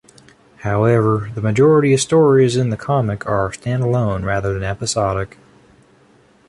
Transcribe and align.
However, 0.61 1.29
the 1.35 1.43
majority 1.43 1.93
of 1.93 1.99
stories 2.01 2.57
in 2.57 2.71
the 2.71 2.75
comic 2.75 3.27
are 3.27 3.51
standalone 3.51 4.23
rather 4.25 4.51
than 4.51 4.63
episodic. 4.63 5.37